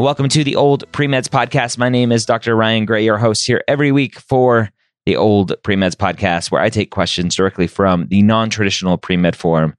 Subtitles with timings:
[0.00, 1.76] Welcome to the Old Premeds Podcast.
[1.76, 2.54] My name is Dr.
[2.54, 4.70] Ryan Gray, your host here every week for
[5.06, 9.74] the Old Premeds Podcast, where I take questions directly from the non traditional premed forum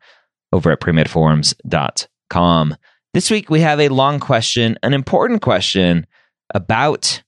[0.52, 2.76] over at premedforums.com.
[3.14, 6.06] This week we have a long question, an important question
[6.54, 7.24] about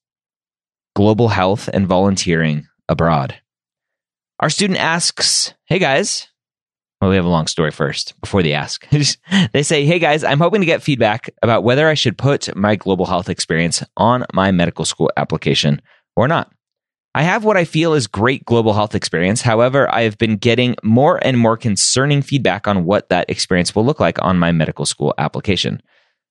[0.94, 3.36] global health and volunteering abroad.
[4.42, 6.28] Our student asks, Hey guys,
[7.02, 8.88] well, we have a long story first before the ask.
[9.54, 12.76] they say, Hey guys, I'm hoping to get feedback about whether I should put my
[12.76, 15.82] global health experience on my medical school application
[16.16, 16.52] or not.
[17.14, 19.42] I have what I feel is great global health experience.
[19.42, 23.84] However, I have been getting more and more concerning feedback on what that experience will
[23.84, 25.82] look like on my medical school application.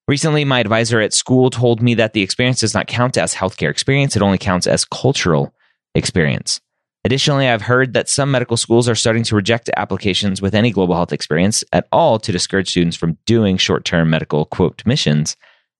[0.08, 3.70] Recently, my advisor at school told me that the experience does not count as healthcare
[3.70, 5.52] experience, it only counts as cultural
[5.94, 6.60] experience.
[7.04, 10.94] Additionally, I've heard that some medical schools are starting to reject applications with any global
[10.94, 15.36] health experience at all to discourage students from doing short term medical quote missions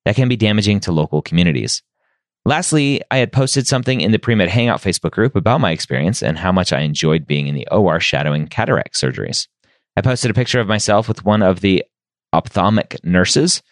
[0.07, 1.83] that can be damaging to local communities.
[2.47, 6.39] Lastly, I had posted something in the Premed Hangout Facebook group about my experience and
[6.39, 9.47] how much I enjoyed being in the OR shadowing cataract surgeries.
[9.97, 11.85] I posted a picture of myself with one of the
[12.33, 13.63] ophthalmic nurses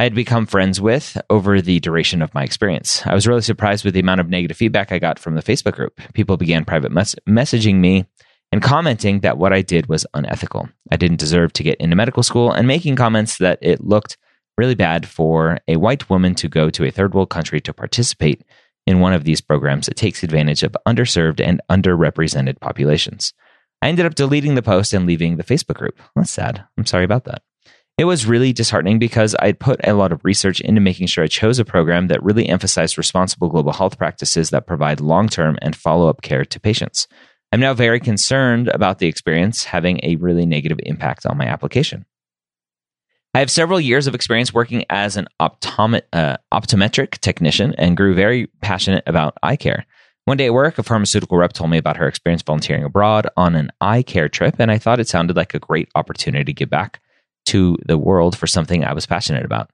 [0.00, 3.06] I had become friends with over the duration of my experience.
[3.06, 5.74] I was really surprised with the amount of negative feedback I got from the Facebook
[5.74, 6.00] group.
[6.14, 8.06] People began private mes- messaging me
[8.50, 10.70] and commenting that what I did was unethical.
[10.90, 14.16] I didn't deserve to get into medical school and making comments that it looked
[14.56, 18.42] really bad for a white woman to go to a third world country to participate
[18.86, 23.34] in one of these programs that takes advantage of underserved and underrepresented populations.
[23.82, 26.00] I ended up deleting the post and leaving the Facebook group.
[26.16, 26.64] That's sad.
[26.78, 27.42] I'm sorry about that.
[28.00, 31.26] It was really disheartening because I'd put a lot of research into making sure I
[31.26, 35.76] chose a program that really emphasized responsible global health practices that provide long term and
[35.76, 37.06] follow up care to patients.
[37.52, 42.06] I'm now very concerned about the experience having a really negative impact on my application.
[43.34, 48.14] I have several years of experience working as an optomet- uh, optometric technician and grew
[48.14, 49.84] very passionate about eye care.
[50.24, 53.54] One day at work, a pharmaceutical rep told me about her experience volunteering abroad on
[53.54, 56.70] an eye care trip, and I thought it sounded like a great opportunity to give
[56.70, 57.02] back
[57.50, 59.70] to the world for something I was passionate about.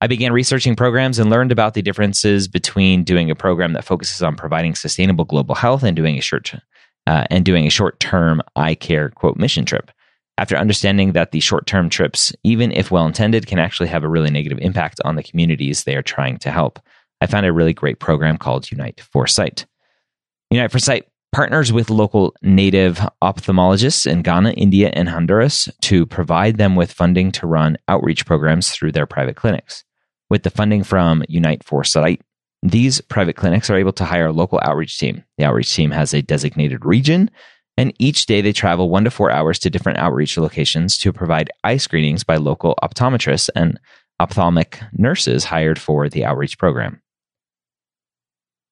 [0.00, 4.22] I began researching programs and learned about the differences between doing a program that focuses
[4.22, 6.54] on providing sustainable global health and doing a short
[7.08, 9.90] uh, and doing a short term eye care quote mission trip.
[10.36, 14.08] After understanding that the short term trips, even if well intended, can actually have a
[14.08, 16.78] really negative impact on the communities they are trying to help,
[17.20, 19.66] I found a really great program called Unite for Sight.
[20.50, 26.56] Unite for Sight partners with local native ophthalmologists in Ghana, India, and Honduras to provide
[26.56, 29.84] them with funding to run outreach programs through their private clinics.
[30.28, 32.22] With the funding from Unite for Sight,
[32.64, 35.22] these private clinics are able to hire a local outreach team.
[35.36, 37.30] The outreach team has a designated region,
[37.76, 41.52] and each day they travel one to four hours to different outreach locations to provide
[41.62, 43.78] eye screenings by local optometrists and
[44.18, 47.00] ophthalmic nurses hired for the outreach program.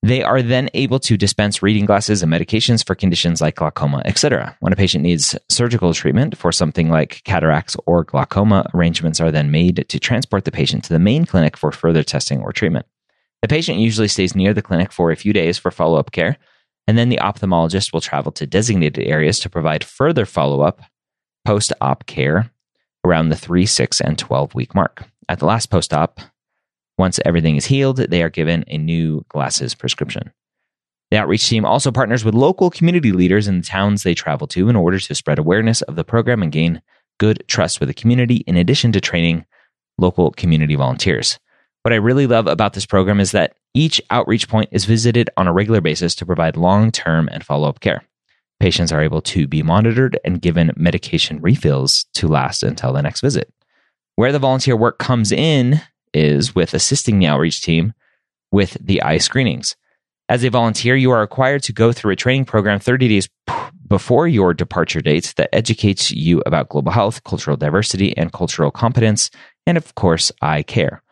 [0.03, 4.57] They are then able to dispense reading glasses and medications for conditions like glaucoma, etc.
[4.61, 9.51] When a patient needs surgical treatment for something like cataracts or glaucoma, arrangements are then
[9.51, 12.87] made to transport the patient to the main clinic for further testing or treatment.
[13.43, 16.37] The patient usually stays near the clinic for a few days for follow up care,
[16.87, 20.83] and then the ophthalmologist will travel to designated areas to provide further follow up
[21.45, 22.51] post op care
[23.05, 25.05] around the 3, 6, and 12 week mark.
[25.29, 26.21] At the last post op,
[26.99, 30.33] once everything is healed, they are given a new glasses prescription.
[31.11, 34.69] The outreach team also partners with local community leaders in the towns they travel to
[34.69, 36.83] in order to spread awareness of the program and gain
[37.19, 39.45] good trust with the community, in addition to training
[39.99, 41.39] local community volunteers.
[41.83, 45.47] What I really love about this program is that each outreach point is visited on
[45.47, 48.03] a regular basis to provide long term and follow up care.
[48.59, 53.21] Patients are able to be monitored and given medication refills to last until the next
[53.21, 53.53] visit.
[54.17, 55.81] Where the volunteer work comes in
[56.17, 57.93] is with assisting the outreach team
[58.51, 59.77] with the eye screenings.
[60.29, 63.29] As a volunteer, you are required to go through a training program 30 days
[63.87, 69.31] before your departure date that educates you about global health, cultural diversity, and cultural competence,
[69.67, 71.03] and of course, eye care.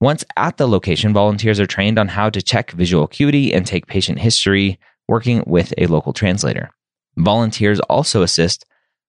[0.00, 3.86] Once at the location, volunteers are trained on how to check visual acuity and take
[3.86, 6.70] patient history, working with a local translator.
[7.16, 8.64] Volunteers also assist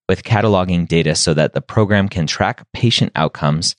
[0.07, 3.75] with cataloging data so that the program can track patient outcomes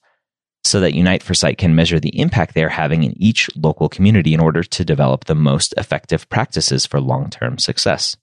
[0.65, 4.35] so that Unite for Sight can measure the impact they're having in each local community
[4.35, 8.17] in order to develop the most effective practices for long term success.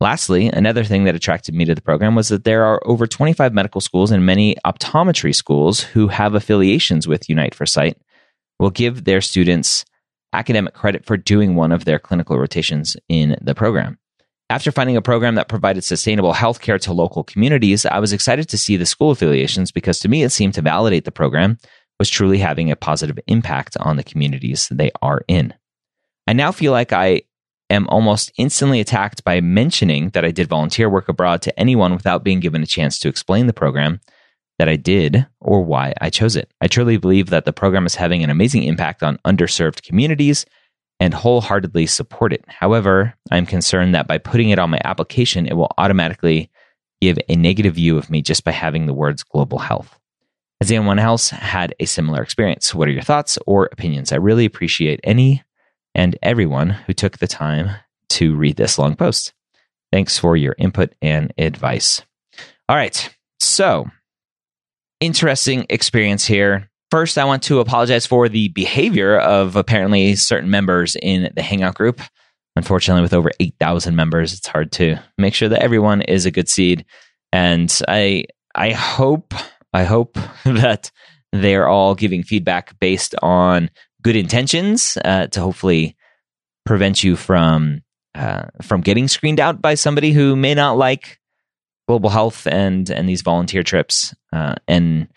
[0.00, 3.52] Lastly, another thing that attracted me to the program was that there are over 25
[3.52, 7.96] medical schools and many optometry schools who have affiliations with Unite for Sight
[8.58, 9.84] will give their students
[10.32, 13.98] academic credit for doing one of their clinical rotations in the program.
[14.52, 18.58] After finding a program that provided sustainable healthcare to local communities, I was excited to
[18.58, 21.56] see the school affiliations because to me it seemed to validate the program
[21.98, 25.54] was truly having a positive impact on the communities they are in.
[26.26, 27.22] I now feel like I
[27.70, 32.22] am almost instantly attacked by mentioning that I did volunteer work abroad to anyone without
[32.22, 34.02] being given a chance to explain the program
[34.58, 36.52] that I did or why I chose it.
[36.60, 40.44] I truly believe that the program is having an amazing impact on underserved communities
[41.02, 42.44] and wholeheartedly support it.
[42.46, 46.48] However, I'm concerned that by putting it on my application, it will automatically
[47.00, 49.98] give a negative view of me just by having the words global health.
[50.60, 52.72] Has anyone else had a similar experience?
[52.72, 54.12] What are your thoughts or opinions?
[54.12, 55.42] I really appreciate any
[55.92, 57.74] and everyone who took the time
[58.10, 59.32] to read this long post.
[59.90, 62.02] Thanks for your input and advice.
[62.68, 63.12] All right.
[63.40, 63.90] So,
[65.00, 66.70] interesting experience here.
[66.92, 71.74] First, I want to apologize for the behavior of apparently certain members in the Hangout
[71.74, 72.02] group.
[72.54, 76.50] Unfortunately, with over 8,000 members, it's hard to make sure that everyone is a good
[76.50, 76.84] seed.
[77.32, 79.32] And I, I hope,
[79.72, 80.90] I hope that
[81.32, 83.70] they're all giving feedback based on
[84.02, 85.96] good intentions uh, to hopefully
[86.66, 87.80] prevent you from
[88.14, 91.18] uh, from getting screened out by somebody who may not like
[91.88, 94.14] global health and and these volunteer trips.
[94.30, 95.08] Uh, and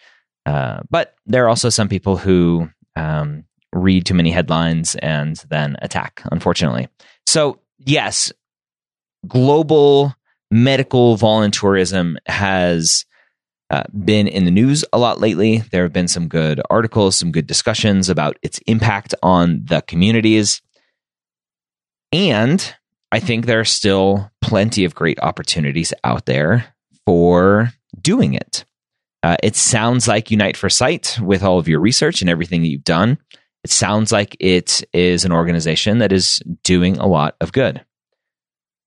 [0.46, 3.44] uh, but there are also some people who um,
[3.74, 6.88] read too many headlines and then attack, unfortunately.
[7.26, 8.32] So, yes,
[9.28, 10.14] global
[10.52, 13.06] medical volunteerism has
[13.72, 15.58] uh, been in the news a lot lately.
[15.72, 20.62] There have been some good articles, some good discussions about its impact on the communities.
[22.12, 22.76] And
[23.12, 26.74] I think there are still plenty of great opportunities out there
[27.06, 28.66] for doing it.
[29.26, 32.68] Uh, it sounds like Unite for Sight with all of your research and everything that
[32.68, 33.18] you've done.
[33.64, 37.84] It sounds like it is an organization that is doing a lot of good.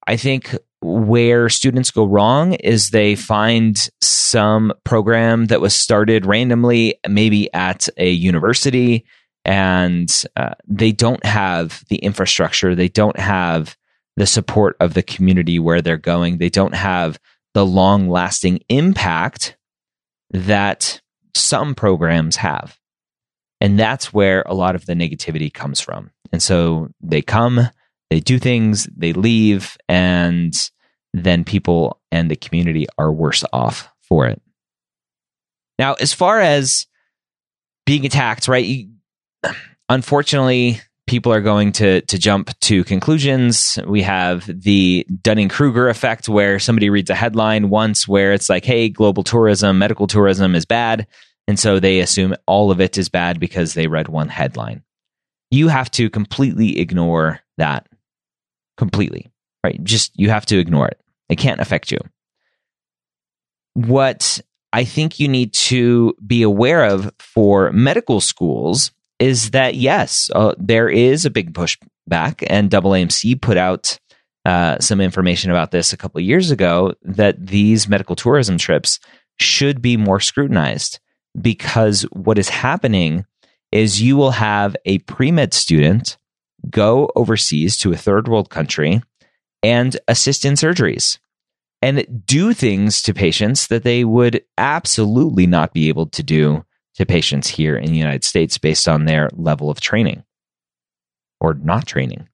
[0.07, 7.01] I think where students go wrong is they find some program that was started randomly,
[7.09, 9.07] maybe at a university,
[9.45, 13.77] and uh, they don't have the infrastructure, they don't have
[14.17, 17.19] the support of the community where they're going, they don't have
[17.55, 19.57] the long lasting impact
[20.31, 21.01] that
[21.35, 22.79] some programs have.
[23.61, 26.11] And that's where a lot of the negativity comes from.
[26.33, 27.69] And so they come,
[28.11, 30.55] they do things, they leave, and
[31.13, 34.41] then people and the community are worse off for it.
[35.79, 36.87] Now, as far as
[37.87, 38.87] being attacked, right?
[39.89, 43.79] unfortunately, people are going to to jump to conclusions.
[43.87, 48.65] We have the Dunning Kruger effect, where somebody reads a headline once where it's like,
[48.65, 51.07] "Hey, global tourism, medical tourism is bad,"
[51.47, 54.83] and so they assume all of it is bad because they read one headline.
[55.51, 57.89] You have to completely ignore that.
[58.77, 59.27] Completely,
[59.65, 59.83] right?
[59.83, 61.01] Just you have to ignore it.
[61.29, 61.99] It can't affect you.
[63.75, 64.41] What
[64.73, 70.55] I think you need to be aware of for medical schools is that yes, uh,
[70.59, 73.99] there is a big pushback, and AAMC put out
[74.45, 79.01] uh, some information about this a couple years ago that these medical tourism trips
[79.41, 81.01] should be more scrutinized
[81.41, 83.25] because what is happening
[83.73, 86.17] is you will have a pre med student
[86.71, 89.03] go overseas to a third world country
[89.63, 91.19] and assist in surgeries
[91.83, 96.65] and do things to patients that they would absolutely not be able to do
[96.99, 100.25] to patients here in the United States based on their level of training
[101.41, 102.29] or not training.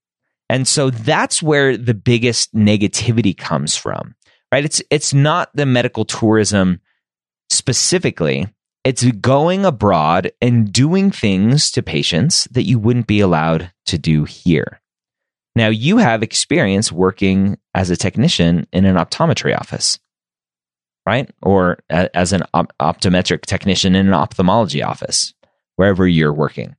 [0.49, 4.15] And so that's where the biggest negativity comes from.
[4.51, 4.65] Right?
[4.65, 6.81] It's it's not the medical tourism
[7.51, 8.49] specifically.
[8.85, 14.25] It's going abroad and doing things to patients that you wouldn't be allowed to do
[14.25, 14.81] here.
[15.57, 19.99] Now, you have experience working as a technician in an optometry office
[21.07, 21.31] right?
[21.43, 25.35] Or a, as an op- optometric technician in an ophthalmology office,
[25.77, 26.77] wherever you're working.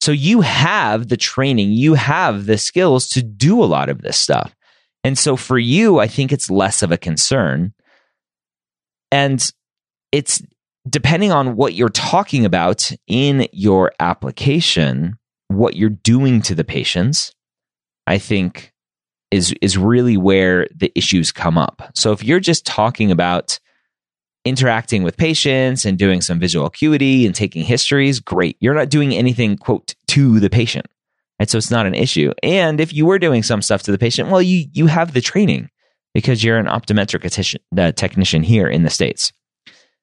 [0.00, 4.18] So you have the training, you have the skills to do a lot of this
[4.18, 4.54] stuff.
[5.04, 7.72] And so for you, I think it's less of a concern.
[9.10, 9.52] And
[10.10, 10.42] it's
[10.88, 17.32] depending on what you're talking about in your application, what you're doing to the patients,
[18.06, 18.71] I think
[19.32, 21.90] is is really where the issues come up.
[21.94, 23.58] So if you're just talking about
[24.44, 28.56] interacting with patients and doing some visual acuity and taking histories, great.
[28.60, 30.86] You're not doing anything, quote, to the patient.
[31.38, 32.32] And so it's not an issue.
[32.42, 35.20] And if you were doing some stuff to the patient, well, you, you have the
[35.20, 35.70] training
[36.14, 39.32] because you're an optometric uh, technician here in the States.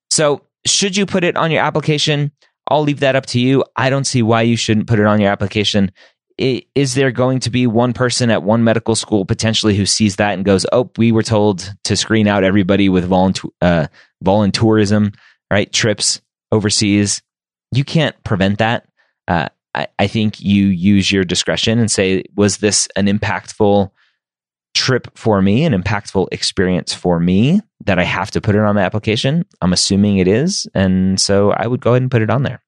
[0.09, 2.31] So should you put it on your application?
[2.69, 3.63] I'll leave that up to you.
[3.75, 5.91] I don't see why you shouldn't put it on your application.
[6.39, 10.33] Is there going to be one person at one medical school potentially who sees that
[10.33, 13.87] and goes, "Oh, we were told to screen out everybody with volunteer uh,
[14.23, 15.15] voluntourism,
[15.51, 15.71] right?
[15.71, 17.21] Trips overseas."
[17.71, 18.87] You can't prevent that.
[19.27, 23.91] Uh, I, I think you use your discretion and say, "Was this an impactful?"
[24.75, 28.75] trip for me, an impactful experience for me that I have to put it on
[28.75, 29.43] the application?
[29.61, 30.67] I'm assuming it is.
[30.73, 32.61] And so I would go ahead and put it on there.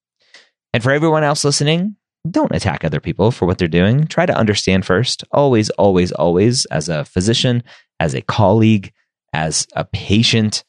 [0.74, 1.96] And for everyone else listening,
[2.30, 4.06] don't attack other people for what they're doing.
[4.06, 5.24] Try to understand first.
[5.32, 7.64] Always, always, always, as a physician,
[8.00, 8.92] as a colleague,
[9.34, 10.64] as a patient,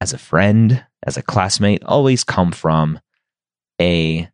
[0.00, 2.98] as a friend, as a classmate, always come from
[3.80, 4.28] a,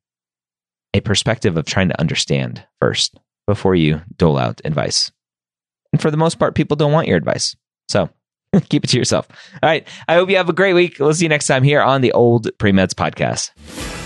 [0.95, 5.11] a perspective of trying to understand first before you dole out advice.
[5.93, 7.57] And for the most part, people don't want your advice.
[7.89, 8.11] So
[8.69, 9.29] keep it to yourself.
[9.63, 9.87] All right.
[10.07, 10.99] I hope you have a great week.
[10.99, 13.98] We'll see you next time here on the Old Premeds Podcast.